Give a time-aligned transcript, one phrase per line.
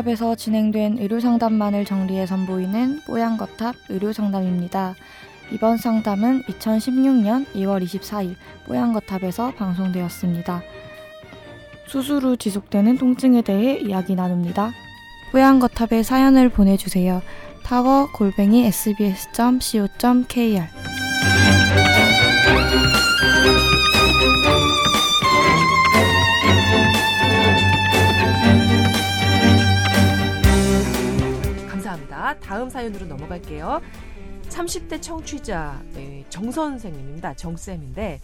[0.00, 4.94] 뽀얀거탑에서 진행된 의료상담만을 정리해 선보이는 뽀얀거탑 의료상담입니다.
[5.52, 8.34] 이번 상담은 2016년 2월 24일
[8.66, 10.62] 뽀얀거탑에서 방송되었습니다.
[11.86, 14.72] 수술 후 지속되는 통증에 대해 이야기 나눕니다.
[15.32, 17.22] 뽀얀거탑에 사연을 보내주세요.
[17.62, 20.10] 타워 골뱅이 sbs.co.kr
[32.80, 33.80] 사연으로 넘어갈게요.
[34.48, 37.34] 30대 청취자 네, 정 선생님입니다.
[37.34, 38.20] 정쌤인데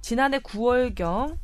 [0.00, 1.38] 지난해 9월경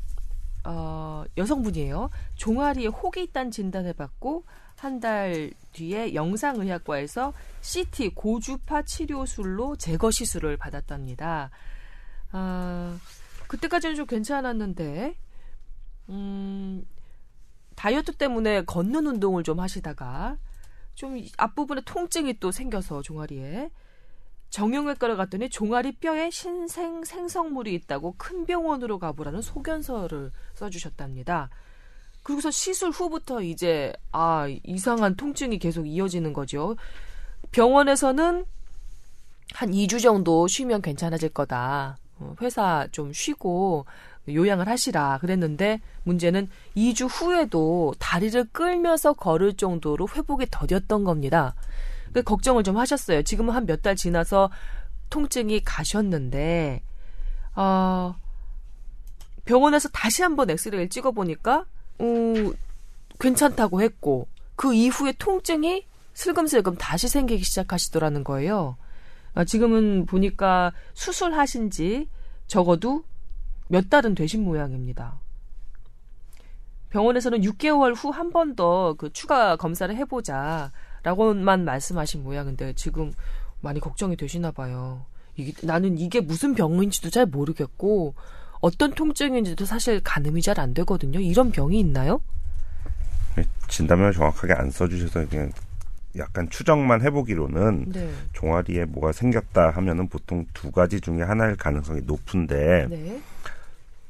[0.65, 2.09] 어, 여성분이에요.
[2.35, 4.43] 종아리에 혹이 있다는 진단을 받고
[4.75, 11.49] 한 달 뒤에 영상의학과에서 CT 고주파 치료술로 제거 시술을 받았답니다.
[12.31, 12.97] 아,
[13.47, 15.15] 그때까지는 좀 괜찮았는데
[16.09, 16.85] 음,
[17.75, 20.37] 다이어트 때문에 걷는 운동을 좀 하시다가
[20.97, 23.69] 좀 앞부분에 통증이 또 생겨서 종아리에
[24.49, 31.51] 정형외과를 갔더니 종아리 뼈에 신생 생성물이 있다고 큰 병원으로 가보라는 소견서를 써주셨답니다.
[32.23, 36.75] 그리고서 시술 후부터 이제 아 이상한 통증이 계속 이어지는 거죠.
[37.51, 38.45] 병원에서는
[39.53, 41.97] 한 2주 정도 쉬면 괜찮아질 거다.
[42.17, 43.85] 어, 회사 좀 쉬고
[44.29, 51.55] 요양을 하시라 그랬는데 문제는 2주 후에도 다리를 끌면서 걸을 정도로 회복이 더뎠던 겁니다.
[52.13, 53.21] 그 걱정을 좀 하셨어요.
[53.23, 54.49] 지금은 한 몇 달 지나서
[55.09, 56.81] 통증이 가셨는데
[57.55, 58.15] 어,
[59.45, 61.65] 병원에서 다시 한번 엑스레이를 찍어 보니까
[61.99, 62.05] 어,
[63.19, 68.77] 괜찮다고 했고 그 이후에 통증이 슬금슬금 다시 생기기 시작하시더라는 거예요.
[69.35, 72.09] 아, 지금은 보니까 수술하신 지
[72.47, 73.03] 적어도
[73.69, 75.19] 몇 달은 되신 모양입니다.
[76.89, 83.11] 병원에서는 6개월 후 한 번 더 그 추가 검사를 해보자라고만 말씀하신 모양인데 지금
[83.61, 85.05] 많이 걱정이 되시나 봐요.
[85.35, 88.15] 이게, 나는 이게 무슨 병인지도 잘 모르겠고
[88.59, 91.19] 어떤 통증인지도 사실 가늠이 잘 안 되거든요.
[91.19, 92.21] 이런 병이 있나요?
[93.67, 95.51] 진단명을 정확하게 안 써주셔서 그냥
[96.17, 98.09] 약간 추정만 해보기로는 네.
[98.33, 103.21] 종아리에 뭐가 생겼다 하면은 보통 두 가지 중에 하나일 가능성이 높은데 네.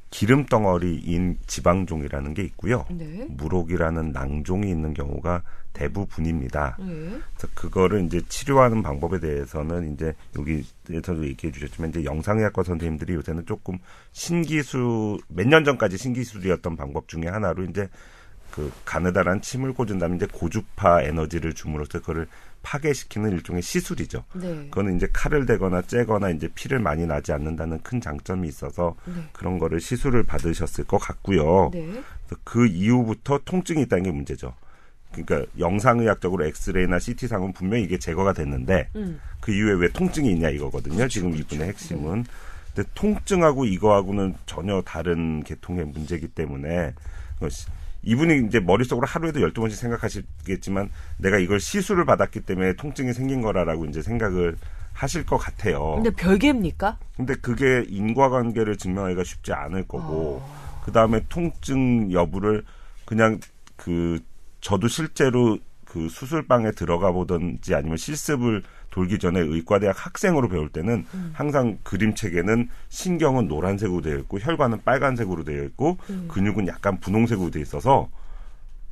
[0.09, 2.85] 기름 덩어리인 지방종이라는 게 있고요.
[2.89, 3.27] 네.
[3.29, 6.77] 무록이라는 낭종이 있는 경우가 대부분입니다.
[6.79, 6.85] 네.
[6.85, 13.77] 그래서 그거를 이제 치료하는 방법에 대해서는 이제 여기에서도 얘기해 주셨지만 이제 영상의학과 선생님들이 요새는 조금
[14.11, 17.89] 신기술 몇 년 전까지 신기술이었던 방법 중에 하나로 이제
[18.51, 22.27] 그 가느다란 침을 꽂은 다음에 이제 고주파 에너지를 줌으로써 그거를
[22.63, 24.23] 파괴시키는 일종의 시술이죠.
[24.35, 24.65] 네.
[24.69, 29.13] 그거는 이제 칼을 대거나 째거나 이제 피를 많이 나지 않는다는 큰 장점이 있어서 네.
[29.33, 31.71] 그런 거를 시술을 받으셨을 것 같고요.
[31.73, 32.03] 네.
[32.43, 34.53] 그 이후부터 통증이 있다는 게 문제죠.
[35.11, 39.19] 그러니까 영상의학적으로 엑스레이나 CT상은 분명히 이게 제거가 됐는데 음.
[39.39, 41.07] 그 이후에 왜 통증이 있냐 이거거든요.
[41.07, 42.25] 지금 이분의 핵심은.
[42.75, 46.93] 근데 통증하고 이거하고는 전혀 다른 계통의 문제이기 때문에
[48.07, 54.01] 이분이 이제 머릿속으로 하루에도 12번씩 생각하시겠지만 내가 이걸 시술을 받았기 때문에 통증이 생긴 거라라고 이제
[54.01, 54.55] 생각을
[54.93, 55.95] 하실 것 같아요.
[55.95, 56.97] 근데 별개입니까?
[57.17, 60.81] 근데 그게 인과관계를 증명하기가 쉽지 않을 거고 어.
[60.85, 62.63] 그 다음에 통증 여부를
[63.05, 63.41] 그냥
[63.75, 64.19] 그
[64.61, 68.63] 저도 실제로 그 수술방에 들어가 보든지 아니면 실습을
[68.97, 71.29] 돌기 전에 의과대학 학생으로 배울 때는 음.
[71.31, 76.27] 항상 그림책에는 신경은 노란색으로 되어 있고 혈관은 빨간색으로 되어 있고 음.
[76.27, 78.09] 근육은 약간 분홍색으로 되어 있어서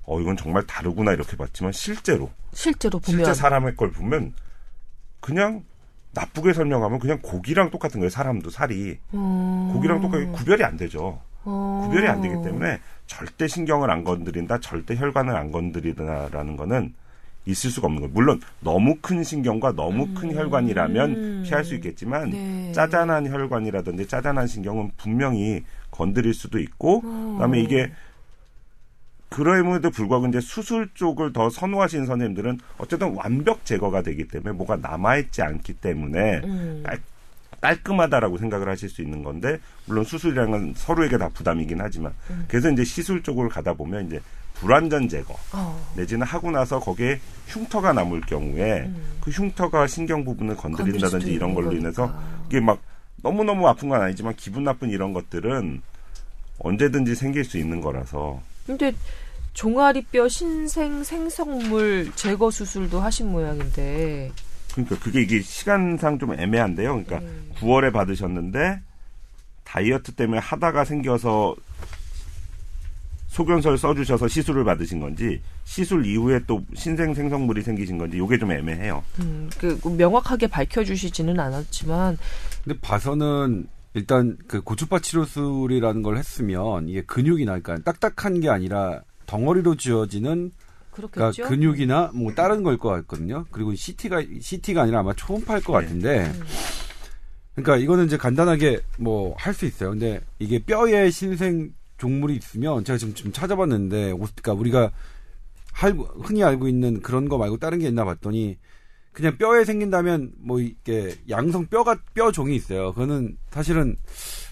[0.04, 4.34] 어 이건 정말 다르구나 이렇게 봤지만 실제로 실제로 보면 실제 사람의 걸 보면
[5.22, 5.64] 그냥
[6.12, 8.12] 나쁘게 설명하면 그냥 고기랑 똑같은 거예요.
[8.12, 9.72] 사람도 살이 음.
[9.74, 11.20] 고기랑 똑같이 구별이 안 되죠.
[11.46, 11.82] 어.
[11.88, 16.94] 구별이 안 되기 때문에 절대 신경을 안 건드린다, 절대 혈관을 안 건드리다라는 거는
[17.46, 18.14] 있을 수가 없는 거예요.
[18.14, 22.72] 물론 너무 큰 신경과 너무 큰 혈관이라면 피할 수 있겠지만 네.
[22.72, 27.92] 짜잔한 혈관이라든지 짜잔한 신경은 분명히 건드릴 수도 있고 그다음에 이게
[29.30, 35.42] 그럼에도 불구하고 이제 수술 쪽을 더 선호하시는 선생님들은 어쨌든 완벽 제거가 되기 때문에 뭐가 남아있지
[35.42, 36.84] 않기 때문에 음.
[37.66, 42.14] 깔, 깔끔하다라고 생각을 하실 수 있는 건데 물론 수술이라는 건 서로에게 다 부담이긴 하지만
[42.48, 44.22] 그래서 이제 시술 쪽으로 가다 보면 이제
[44.56, 45.94] 불완전 제거 어.
[45.96, 48.90] 내지는 하고 나서 거기에 흉터가 남을 경우에
[49.20, 51.82] 그 흉터가 신경 부분을 건드린다든지 이런 걸로 거니까.
[51.82, 52.14] 인해서
[52.48, 52.80] 이게 막
[53.18, 55.82] 너무너무 아픈 건 아니지만 기분 나쁜 이런 것들은
[56.60, 58.94] 언제든지 생길 수 있는 거라서 근데
[59.54, 64.32] 종아리뼈 신생 생성물 제거 수술도 하신 모양인데
[64.76, 67.04] 그러니까 그게 이게 시간상 좀 애매한데요.
[67.04, 67.52] 그러니까 음.
[67.60, 68.82] 9월에 받으셨는데
[69.64, 71.56] 다이어트 때문에 하다가 생겨서
[73.28, 79.04] 소견서를 써주셔서 시술을 받으신 건지 시술 이후에 또 신생 생성물이 생기신 건지 이게 좀 애매해요.
[79.20, 82.18] 음, 그 명확하게 밝혀주시지는 않았지만
[82.64, 89.76] 근데 봐서는 일단 그 고주파 치료술이라는 걸 했으면 이게 근육이나 그러니까 딱딱한 게 아니라 덩어리로
[89.76, 90.52] 지어지는
[90.96, 91.44] 그렇겠죠.
[91.44, 93.46] 그러니까 근육이나 뭐 다른 걸 것 같거든요.
[93.52, 95.86] 그리고 CT가 CT가 아니라 아마 초음파일 것 네.
[95.86, 96.32] 같은데.
[97.56, 99.92] 그러니까 이거는 이제 간단하게 뭐 할 수 있어요.
[99.92, 104.92] 근데 이게 뼈에 신생 종물이 있으면 제가 지금 좀 찾아봤는데 그러니까 우리가
[105.72, 108.58] 할, 흔히 알고 있는 그런 거 말고 다른 게 있나 봤더니
[109.14, 112.92] 그냥 뼈에 생긴다면 뭐 이게 양성 뼈가 뼈 종이 있어요.
[112.94, 113.96] 그거는 사실은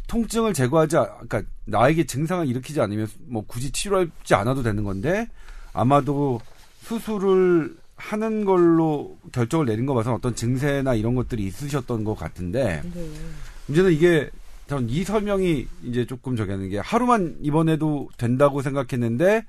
[0.08, 5.28] 통증을 제거하지 않- 그러니까 나에게 증상을 일으키지 않으면 뭐 굳이 치료하지 않아도 되는 건데
[5.74, 6.40] 아마도
[6.82, 13.10] 수술을 하는 걸로 결정을 내린 거 봐서 어떤 증세나 이런 것들이 있으셨던 것 같은데 네.
[13.68, 14.30] 문제는 이게
[14.68, 19.46] 전 이 설명이 이제 조금 저기 하는 게 하루만 입원해도 된다고 생각했는데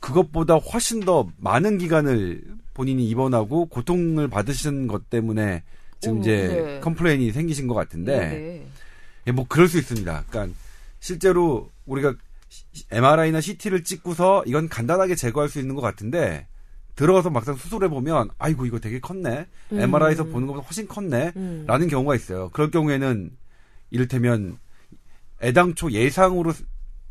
[0.00, 2.42] 그것보다 훨씬 더 많은 기간을
[2.74, 5.62] 본인이 입원하고 고통을 받으신 것 때문에
[6.00, 6.80] 지금 오, 이제 네.
[6.80, 8.66] complain이 생기신 것 같은데 네.
[9.26, 10.24] 예, 뭐 그럴 수 있습니다.
[10.28, 10.56] 그러니까
[11.00, 12.14] 실제로 우리가
[12.90, 16.46] MRI나 CT를 찍고서 이건 간단하게 제거할 수 있는 것 같은데
[16.94, 19.46] 들어가서 막상 수술해 보면 아이고 이거 되게 컸네.
[19.72, 19.80] 음.
[19.80, 21.32] MRI에서 보는 것보다 훨씬 컸네.
[21.36, 21.64] 음.
[21.66, 22.50] 라는 경우가 있어요.
[22.52, 23.30] 그럴 경우에는
[23.90, 24.58] 이를테면
[25.42, 26.52] 애당초 예상으로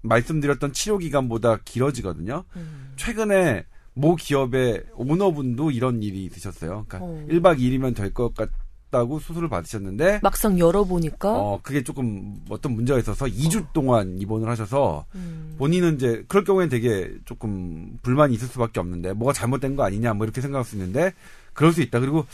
[0.01, 2.44] 말씀드렸던 치료 기간보다 길어지거든요.
[2.56, 2.94] 음.
[2.98, 6.86] 최근에 모 기업의 오너분도 이런 일이 있으셨어요.
[6.88, 7.25] 그러니까 어.
[7.30, 8.50] 1박 2일이면 될 것 같
[8.89, 15.06] 다고 수술을 받으셨는데 막상 열어보니까 어, 그게 조금 어떤 문제가 있어서 2주 동안 입원을 하셔서
[15.16, 15.56] 음.
[15.57, 20.25] 본인은 이제 그럴 경우에는 되게 조금 불만이 있을 수밖에 없는데 뭐가 잘못된 거 아니냐 뭐
[20.25, 21.13] 이렇게 생각할 수 있는데
[21.54, 22.00] 그럴 수 있다.
[22.00, 22.25] 그리고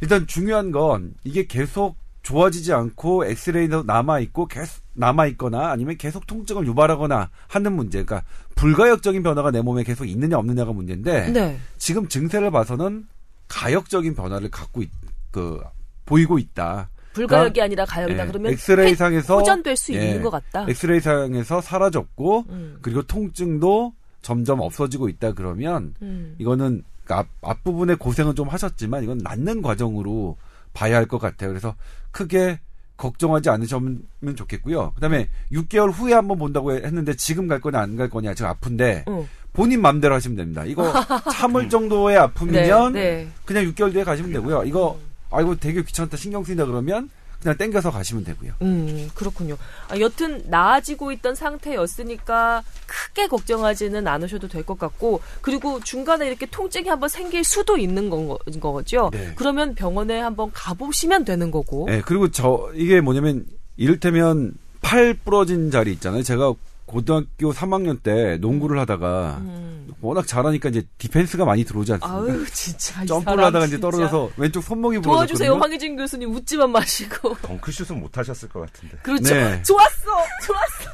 [0.00, 6.26] 일단 중요한 건 이게 계속 좋아지지 않고 엑스레이도 남아 있고 계속 남아 있거나 아니면 계속
[6.26, 8.04] 통증을 유발하거나 하는 문제.
[8.04, 11.58] 그러니까 불가역적인 변화가 내 몸에 계속 있느냐 없느냐가 문제인데 네.
[11.78, 13.08] 지금 증세를 봐서는
[13.48, 14.90] 가역적인 변화를 갖고 있,
[15.30, 15.60] 그
[16.06, 16.88] 보이고 있다.
[17.12, 18.22] 불가역이 아니라 가역이다.
[18.22, 20.66] 예, 그러면 엑스레이 상에서 호전될 수 예, 있는 것 같다.
[20.68, 22.78] 엑스레이 상에서 사라졌고 음.
[22.82, 23.92] 그리고 통증도
[24.22, 26.36] 점점 없어지고 있다 그러면 음.
[26.38, 30.36] 이거는 그 앞, 앞부분에 고생은 좀 하셨지만 이건 낫는 과정으로
[30.72, 31.50] 봐야 할 것 같아요.
[31.50, 31.74] 그래서
[32.12, 32.60] 크게
[32.96, 34.02] 걱정하지 않으시면
[34.36, 34.92] 좋겠고요.
[34.94, 39.26] 그다음에 6개월 후에 한번 본다고 했는데 지금 갈 거냐 안 갈 거냐 지금 아픈데 어.
[39.52, 40.64] 본인 마음대로 하시면 됩니다.
[40.64, 40.92] 이거
[41.32, 43.28] 참을 정도의 아픔이면 네, 네.
[43.44, 44.62] 그냥 6개월 뒤에 가시면 되고요.
[44.64, 44.96] 이거
[45.30, 47.10] 아이고 되게 귀찮다 신경 쓰인다 그러면
[47.40, 48.52] 그냥 땡겨서 가시면 되고요.
[48.60, 49.56] 음, 그렇군요.
[49.88, 56.86] 아, 여튼 나아지고 있던 상태였으니까 크게 걱정하지는 않으셔도 될 것 같고, 그리고 중간에 이렇게 통증이
[56.88, 59.08] 한번 생길 수도 있는 건 거- 거죠.
[59.14, 59.32] 네.
[59.36, 61.86] 그러면 병원에 한번 가보시면 되는 거고.
[61.88, 63.46] 네, 그리고 저 이게 뭐냐면
[63.78, 66.22] 이를테면 팔 부러진 자리 있잖아요.
[66.22, 66.52] 제가
[66.90, 69.86] 고등학교 3학년 때 농구를 하다가 음.
[70.00, 72.32] 워낙 잘하니까 이제 디펜스가 많이 들어오지 않습니까?
[72.32, 73.04] 아유, 진짜.
[73.04, 73.78] 이 점프를 사람 하다가 이제.
[73.78, 75.62] 떨어져서 왼쪽 손목이 도와주세요, 부러졌거든요.
[75.62, 76.34] 황희진 교수님.
[76.34, 77.36] 웃지만 마시고.
[77.42, 78.96] 덩크슛은 못 하셨을 것 같은데.
[79.04, 79.22] 그렇죠.
[79.34, 79.62] 네.
[79.62, 80.04] 좋았어!
[80.44, 80.90] 좋았어!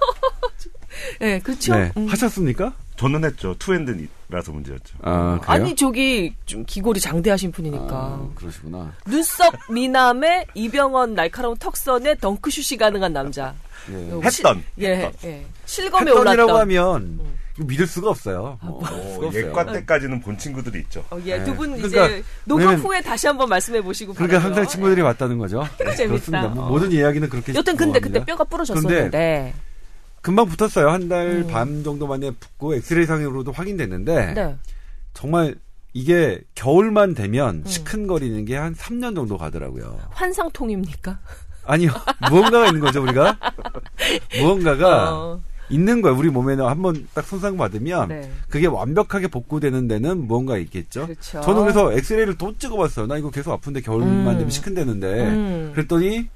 [1.21, 1.75] 네, 그렇죠.
[1.75, 1.93] 네.
[1.97, 2.07] 음.
[2.07, 2.73] 하셨습니까?
[2.97, 3.55] 저는 했죠.
[3.59, 4.97] two hand라서 문제였죠.
[5.03, 5.63] 아, 그래요?
[5.65, 7.87] 아니, 저기, 좀 기골이 장대하신 분이니까.
[7.91, 8.95] 아, 그러시구나.
[9.07, 13.55] 눈썹 미남의 이병헌 날카로운 턱선에 덩크슛이 가능한 남자.
[13.91, 14.13] 예.
[14.13, 14.65] 어, 했던.
[14.81, 15.47] 예, 예.
[15.67, 16.61] 실검에 했던이라고 올랐던.
[16.63, 17.37] 하면 음.
[17.59, 18.59] 믿을 수가 없어요.
[18.63, 19.47] 아, 뭐, 어, 수가 없어요.
[19.47, 21.05] 예과 때까지는 본 친구들이 있죠.
[21.11, 21.45] 어, 예, 네.
[21.45, 24.57] 두분 그러니까 이제 녹음 왜냐면- 후에 다시 한번 말씀해 보시고 그러니까 바라고요.
[24.57, 25.61] 항상 친구들이 왔다는 거죠.
[25.79, 26.07] 네, 재밌다.
[26.07, 26.49] 그렇습니다.
[26.49, 26.69] 뭐 어.
[26.71, 28.25] 모든 이야기는 그렇게 여튼 근데 그때.
[28.25, 29.53] 뼈가 부러졌었는데.
[30.27, 30.89] 금방 붙었어요.
[30.91, 31.47] 한달 음.
[31.47, 34.57] 반 정도 만에 붙고 엑스레이 상으로도 확인됐는데 네.
[35.15, 35.55] 정말
[35.93, 37.65] 이게 겨울만 되면 음.
[37.65, 40.01] 시큰거리는 게 한 3년 정도 가더라고요.
[40.11, 41.21] 환상통입니까?
[41.65, 41.93] 아니요.
[42.29, 43.39] 무언가가 있는 거죠, 우리가.
[44.41, 45.41] 무언가가 어,
[45.71, 46.19] 있는 거예요.
[46.19, 48.29] 우리 몸에는 한번 딱 손상 받으면 네.
[48.49, 51.07] 그게 완벽하게 복구되는 데는 무언가 있겠죠.
[51.07, 51.41] 그렇죠.
[51.41, 53.07] 저는 그래서 엑스레이를 또 찍어봤어요.
[53.07, 54.39] 나 이거 계속 아픈데 겨울만 음.
[54.39, 55.07] 되면 시큰대는데.
[55.29, 55.71] 음.
[55.73, 56.27] 그랬더니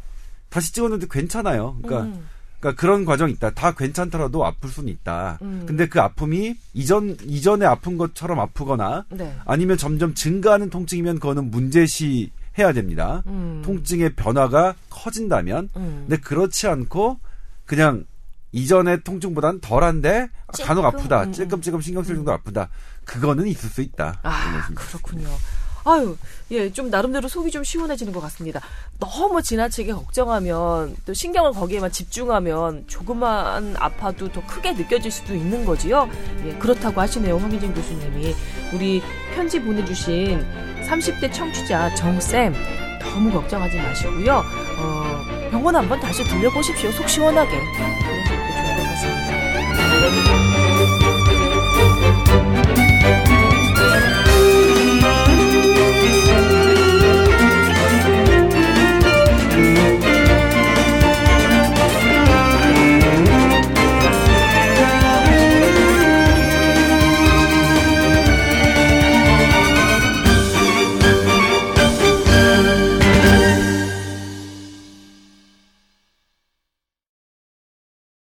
[0.49, 1.77] 다시 찍었는데 괜찮아요.
[1.83, 2.25] 그러니까 음.
[2.61, 3.51] 그러니까 그런 과정이 있다.
[3.51, 5.39] 다 괜찮더라도 아플 수는 있다.
[5.43, 5.65] 음.
[5.67, 9.35] 근데 그 아픔이 이전 이전에 아픈 것처럼 아프거나 네.
[9.47, 13.23] 아니면 점점 증가하는 통증이면 그거는 문제시 해야 됩니다.
[13.27, 13.63] 음.
[13.65, 16.05] 통증의 변화가 커진다면 음.
[16.07, 17.19] 근데 그렇지 않고
[17.65, 18.05] 그냥
[18.53, 20.29] 이전의 통증보다는 덜한데
[20.65, 20.85] 간혹 찔끔?
[20.85, 21.23] 아프다.
[21.25, 22.69] 음, 찔끔찔끔 신경 쓸 정도 아프다.
[23.05, 24.19] 그거는 있을 수 있다.
[24.23, 25.29] 아, 그렇군요.
[25.91, 26.17] 아유,
[26.53, 28.61] 예, 좀 나름대로 속이 좀 시원해지는 것 같습니다.
[28.99, 36.09] 너무 지나치게 걱정하면 또 신경을 거기에만 집중하면 조금만 아파도 더 크게 느껴질 수도 있는 거지요.
[36.45, 38.35] 예, 그렇다고 하시네요, 황희진 교수님이.
[38.73, 39.03] 우리
[39.35, 40.47] 편지 보내주신
[40.89, 42.55] 30대 청취자 정쌤
[43.01, 44.45] 너무 걱정하지 마시고요.
[44.79, 46.93] 어, 병원 한번 다시 들려보십시오.
[46.93, 47.59] 속 시원하게.
[47.59, 49.31] 것도 좋은 것 같습니다.
[50.45, 50.50] 네.